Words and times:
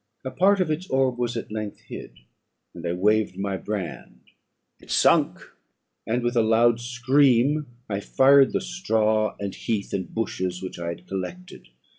A 0.25 0.31
part 0.31 0.59
of 0.59 0.71
its 0.71 0.89
orb 0.89 1.19
was 1.19 1.37
at 1.37 1.51
length 1.51 1.81
hid, 1.81 2.21
and 2.73 2.83
I 2.87 2.93
waved 2.93 3.37
my 3.37 3.55
brand; 3.55 4.21
it 4.79 4.89
sunk, 4.89 5.39
and, 6.07 6.23
with 6.23 6.35
a 6.35 6.41
loud 6.41 6.79
scream, 6.79 7.67
I 7.87 7.99
fired 7.99 8.51
the 8.51 8.61
straw, 8.61 9.35
and 9.39 9.53
heath, 9.53 9.93
and 9.93 10.11
bushes, 10.11 10.59
which 10.63 10.79
I 10.79 10.87
had 10.87 11.05
collected. 11.07 11.67